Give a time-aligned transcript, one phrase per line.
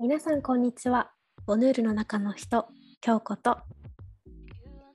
[0.00, 1.10] 皆さんこんにちは。
[1.44, 2.68] ボヌールの中の人、
[3.00, 3.58] 京子と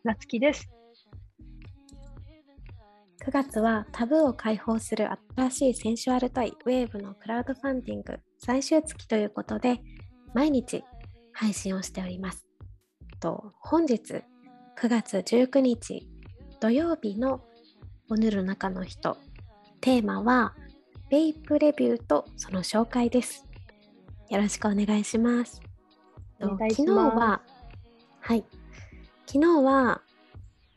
[0.05, 0.69] なつきです。
[3.25, 9.81] 9月はタブーを解放する新しいセンシュアルトイウェーブのクラウドファンディング最終月ということで
[10.33, 10.85] 毎日
[11.33, 12.47] 配信をしております。
[13.19, 14.23] と本日9
[14.87, 16.07] 月19日
[16.61, 17.41] 土曜日の
[18.07, 19.17] ボヌールの中の人
[19.81, 20.55] テーマは
[21.09, 23.45] ベイプレビューとその紹介です。
[24.29, 25.61] よろしくお願いします。
[26.39, 27.41] とお願いし昨日ますは
[28.21, 28.45] はい
[29.25, 30.01] 昨日は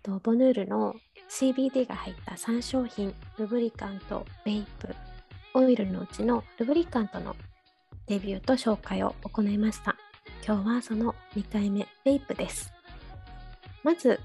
[0.02, 0.94] とボヌールの
[1.28, 4.94] CBD が入った3商品ルブリカント、ベイプ、
[5.54, 7.34] オイルのうちのルブリカントの
[8.06, 9.96] レビューと紹介を行いました。
[10.46, 12.72] 今日はその2回目、ベイプです。
[13.82, 14.20] まず、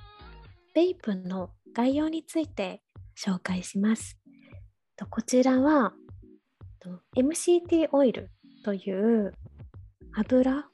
[0.75, 2.83] ベイプの概要について
[3.17, 4.17] 紹介します。
[4.95, 5.93] とこちらは
[6.79, 8.29] と MCT オイル
[8.63, 9.33] という
[10.13, 10.65] 油？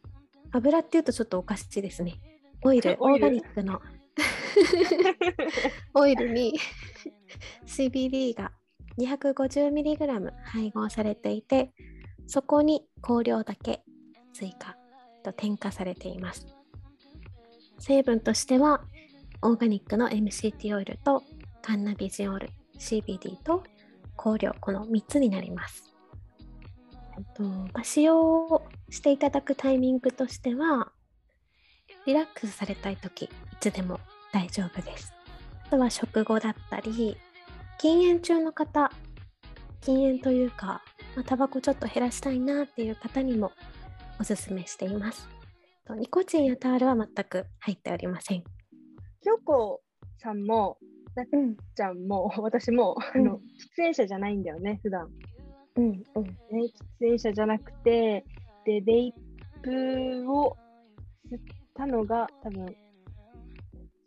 [0.52, 2.16] 油っていうとちょっとおかしいですね。
[2.64, 3.82] オイル、オーガニックの。
[5.94, 6.58] オイルに
[7.66, 8.52] CBD が
[8.98, 11.72] 250mg 配合されていて
[12.26, 13.84] そこに香料だけ
[14.34, 14.76] 追加
[15.24, 16.48] と添加されています。
[17.80, 18.84] 成分としては
[19.44, 21.24] オーガニックの MCT オイルと
[21.62, 22.50] カンナビジオール
[22.80, 23.64] CBD と
[24.16, 25.94] 香料この3つになります
[27.36, 30.92] とまあ使用していただくタイミングとしては
[32.06, 34.00] リラックスされたい時いつでも
[34.32, 35.14] 大丈夫です。
[35.66, 37.18] あとは食後だったり、
[37.78, 38.92] 禁煙中の方、
[39.82, 40.82] 禁煙というか、
[41.16, 43.52] まあ、タバコちょっと減らしたいなっていう方にも
[44.20, 45.28] おすすめしています。
[45.86, 48.44] とニコチンやタールは全く入っておりません。
[49.24, 49.82] 京子
[50.18, 50.78] さんも、
[51.16, 53.40] なっうん、ちゃんも、私も、あうんの、喫
[53.76, 55.10] 煙者じゃないんだよね、普段。
[55.78, 55.94] うん、うん。
[55.94, 56.04] ね、
[56.52, 58.26] 喫煙者じゃなくて、
[58.66, 59.14] で、ベイ
[59.62, 60.58] プを
[61.32, 61.42] 吸っ
[61.76, 62.66] たのが、多分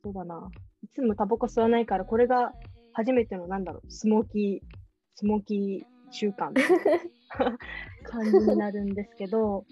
[0.02, 0.50] そうだな。
[0.82, 2.52] いつもタバコ吸わないから、これが
[2.92, 4.76] 初めての、なんだろう、スモーキー、
[5.14, 6.52] スモーキー習慣
[8.04, 9.64] 感じになるんですけど、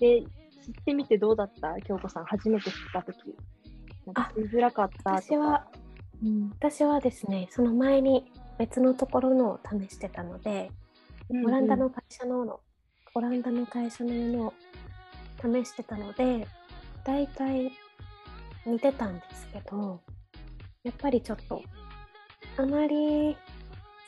[0.00, 0.24] で、吸
[0.80, 1.80] ってみてどうだった？
[1.82, 3.34] 京子さん、初めて吸ったとき。
[4.06, 5.12] なんか吸いづらかった。
[5.12, 5.66] 私は、
[6.22, 10.70] うん、私はですね、その前に別のところのを試してたので、
[11.30, 12.60] うんうん、オランダの会社のの、
[13.14, 14.54] オランダの会社のものを
[15.62, 16.46] 試してたので、
[17.04, 17.72] 大体
[18.66, 20.00] 似てたんですけど、
[20.82, 21.62] やっぱりちょっと、
[22.56, 23.36] あまり、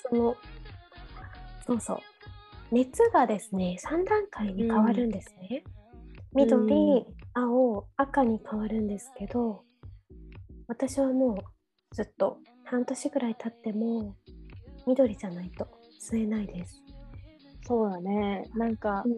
[0.09, 0.37] その、
[1.67, 1.99] そうそう、
[2.71, 5.65] 熱がですね、3段階に変わるんですね。
[6.35, 9.63] 緑、うん青、赤に変わるんですけど、
[10.67, 14.17] 私はもうずっと半年ぐらい経っても、
[14.87, 15.69] 緑じゃないと
[16.01, 16.83] 吸えないです。
[17.71, 18.49] そうだね。
[18.57, 19.15] なんか、うん。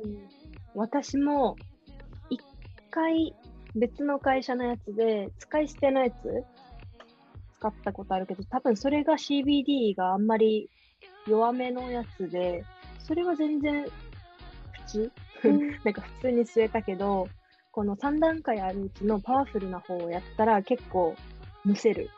[0.75, 1.57] 私も
[2.29, 2.39] 一
[2.91, 3.35] 回
[3.75, 6.15] 別の会社のやつで使い捨てのやつ
[7.59, 10.69] 使ったことあるけど多分それが CBD があんまり
[11.27, 12.65] 弱めのやつで
[12.99, 13.91] それは全然普
[14.87, 15.13] 通？
[15.45, 15.61] うん。
[15.85, 17.29] なんか普通に吸えたけど
[17.71, 21.15] この3段階あるうちのパワフルな方をやったら結構
[21.65, 22.11] むせる。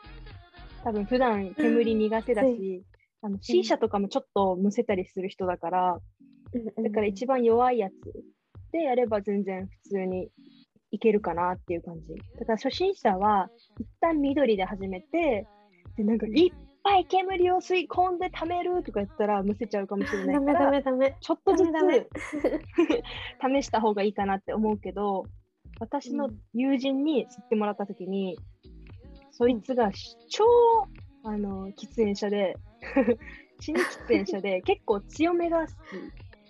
[0.83, 2.55] 多分普段煙苦手だうん。
[2.57, 2.83] し、
[3.21, 6.01] あの C 社とかもちょっとむせたりする人だから、うん
[6.83, 7.93] だから一番弱いやつ
[8.71, 10.29] でやれば全然普通に
[10.91, 12.15] いけるかなっていう感じ。
[12.39, 13.49] だから初心者は
[13.79, 15.45] 一旦緑で始めて、
[15.97, 21.17] でなんかいっぱい煙を吸い込んで溜めるとか言ったらむせちゃうかもしれなダメダいから、メダメ。
[21.19, 22.07] ちょっとずダメつ
[23.61, 25.25] 試した方がいいかなって思うけど、
[25.79, 28.37] 私の友人に吸ってもらった時に、
[29.31, 30.45] そいつがし超
[31.23, 32.55] あの喫煙者で、
[33.59, 35.73] 死に喫煙者で結構強めが好き。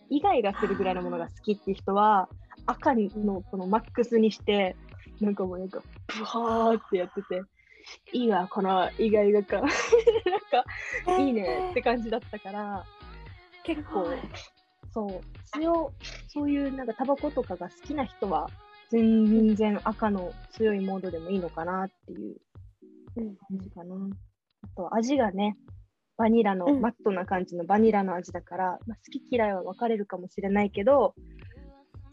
[0.10, 2.30] イガイガするぐらいのものが好きっていう人は
[2.66, 4.76] 赤のこのマックスにして
[5.20, 7.42] なんかもうなんかブワーってやってて
[8.14, 12.84] いいわこのイガイガ感なんかいいねって感じだったから
[13.64, 14.08] 結構
[14.94, 15.22] そう
[15.52, 15.92] 強
[16.28, 18.50] そういうなんかタバコとかが好きな人は
[18.90, 22.36] 全然赤の強いモードでもいいのかなっていう
[23.18, 23.96] うん感じかな。
[24.64, 25.58] あと味がね、
[26.18, 31.14] バニラの、うんマットな感じのバニラの味だから、まあ、好き嫌いは分かれるかもしれないけど、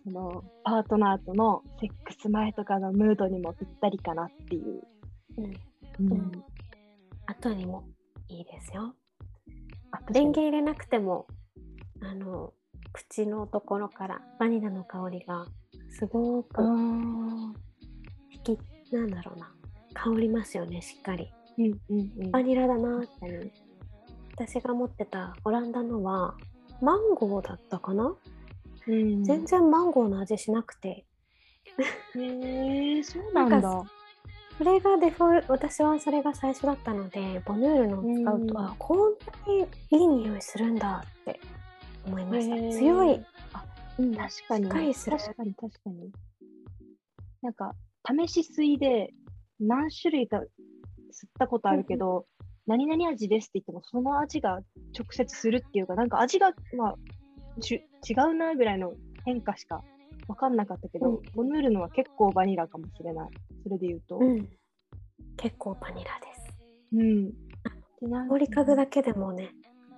[0.04, 4.82] そのパートナーとのセックス前とかのムードにもぴったりかなっていう。
[5.38, 5.48] うんう
[6.08, 6.44] んうん
[7.26, 7.84] 後にも
[8.28, 8.94] いいですよ。
[10.10, 11.26] 電源入れなくても、
[12.00, 12.52] あの、
[12.92, 15.46] 口のところからバニラの香りが
[15.90, 18.58] すごく引き、
[18.92, 19.54] なんだろうな、
[19.94, 21.30] 香りますよね、しっかり。
[21.58, 22.30] うんうんうん。
[22.30, 23.52] バニラだなって。
[24.32, 26.34] 私が持ってたオランダのは、
[26.80, 28.14] マンゴーだったかな？
[28.88, 31.04] うん、全然マンゴーの味しなくて、
[32.16, 33.84] へえそうなんだ。
[34.58, 38.58] それがデフォル私はそれが最初だったのでボヌールのを使うと、うん。
[38.58, 41.40] あこんなにいい匂いするんだって
[42.06, 42.78] 思いました。
[42.78, 43.24] 強い。
[43.52, 43.64] あ、
[43.98, 45.16] うん、確かに、しっかりする。
[45.18, 46.12] 確かに、確かに。
[47.40, 47.72] なんか、
[48.26, 49.12] 試し吸いで
[49.60, 50.44] 何種類か吸っ
[51.38, 52.26] たことあるけど、
[52.66, 54.60] 何々味ですって言っても、その味が
[54.96, 56.94] 直接するっていうか、なんか味が、まあ、
[57.58, 58.94] 違うなぐらいの
[59.24, 59.82] 変化しか
[60.26, 61.22] 分かんなかったけど、うん。
[61.34, 63.30] ボヌールのは結構バニラかもしれない。
[63.62, 64.18] それで言うと。
[64.18, 64.48] うん、
[65.36, 66.42] 結構バニラです。
[66.92, 67.30] うん。
[68.02, 69.50] でなん香り嗅ぐだけでもね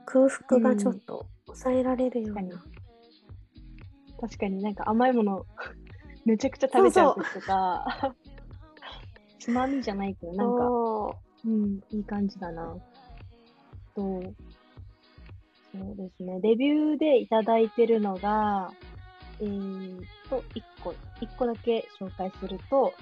[0.05, 2.65] 空腹がちょっと抑えられるような、確か
[4.21, 5.47] 確かになんか甘いもの
[6.25, 8.15] めちゃくちゃ食べちゃう時とか、
[9.41, 10.84] つまみじゃないけど、なんか、そ
[11.45, 12.77] うん、いい感じだな。
[13.95, 14.23] と、
[15.73, 16.41] そうですね。
[16.43, 18.73] レビューでいただいてるのが、
[19.41, 20.01] えー
[20.31, 22.95] と、1個、一個だけ紹介すると、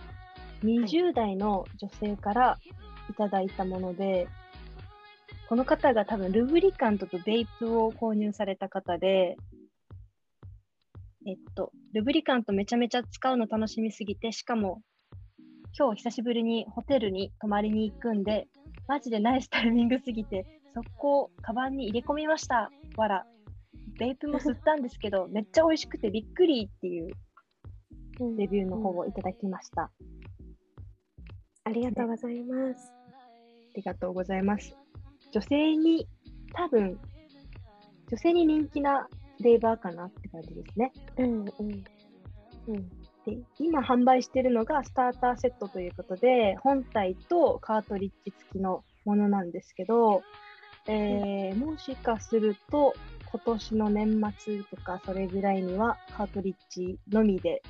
[0.65, 2.59] 20代の女性から
[3.11, 4.29] いただいたもので、
[5.49, 9.37] この方が多分ルブリカントとベイプを購入された方で、
[11.27, 14.83] えっと、ルブリカントめちゃめちゃ使うの楽しみすぎて、しかも
[15.79, 18.47] 今日久しぶりにホテルに泊まりに行くんで、
[18.89, 22.71] マジでナイスタイミングすぎて、速攻カバンに入れ込みました。
[22.97, 23.27] わら。
[23.99, 27.15] ベイプも吸ったんですけど、 めっちゃ美味しくてびっくりっていう
[28.21, 29.83] うレビューの方うんをいただきました。
[29.85, 29.91] あ
[31.65, 32.93] ありがとうございます。
[33.75, 34.77] りがとうございます。
[35.31, 36.07] 女性に、
[36.53, 36.99] 多分、
[38.09, 39.09] 女性に人気な
[39.39, 40.93] フレーバーかなって感じですね。
[41.17, 41.85] うんうん
[42.69, 50.23] うんで今販売しているのがスターターセットということで、本体とカートリッジ付きのものなんですけど、
[50.87, 52.95] えーもしかすると
[53.31, 57.63] 今年の年末とかそれぐらいにはカートリッジのみで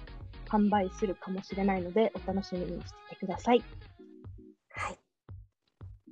[0.49, 3.63] 販売するかもしれないのでお楽しみにしててください。
[4.71, 4.99] はい。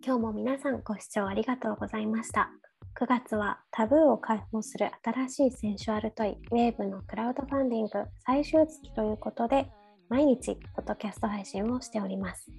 [0.04, 2.59] 今日も皆さんご視聴ありがとうございました。
[3.00, 7.90] 9月はタブーを解放する新しいセンシュアルトイ、ウェーブのクラウドファンディング
[8.26, 9.70] 最終月ということで、
[10.10, 12.52] 毎日ポッドキャスト配信をしております。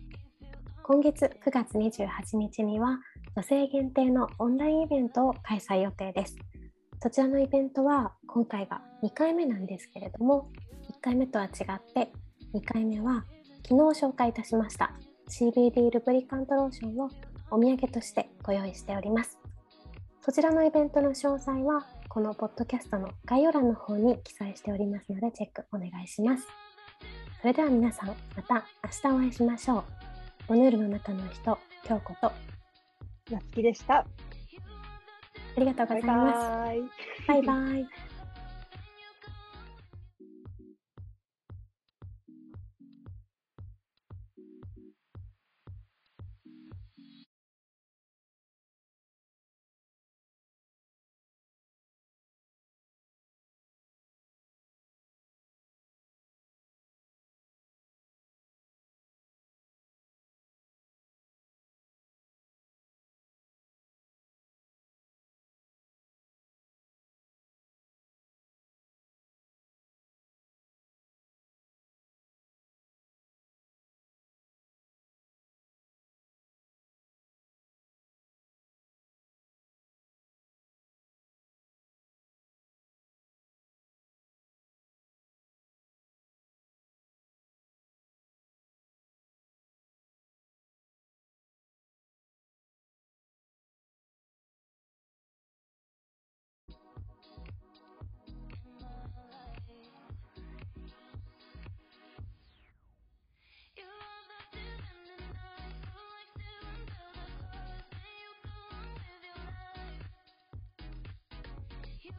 [0.81, 2.97] 今月9月28日には
[3.35, 6.35] 女性限定のオンラインイベントを開催予定です。
[7.03, 10.49] そちらのイベントは今回が2回目なんですけれども、
[10.89, 11.53] 1回目とは違っ
[11.93, 12.11] て
[12.55, 13.25] 2回目は
[13.61, 14.91] 昨日紹介いたしました
[15.29, 17.11] CBD ルブリカントローションを
[17.51, 19.40] お土産としてご用意しております。
[20.21, 26.47] そちらのイベントの詳細はこのポッドキャストの概要欄の方に記載しておりますのでチェックお願いします。
[27.41, 28.65] それでは皆さんまた
[29.03, 29.83] 明日お会いしましょう。
[30.47, 32.33] ボヌールの中の人、京子とあ
[33.31, 34.05] なつきでした。
[35.61, 36.71] りがとうございバイバます。
[36.71, 36.89] ーイ。
[37.27, 38.10] バイバイ。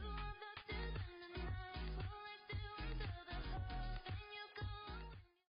[0.03, 0.32] love.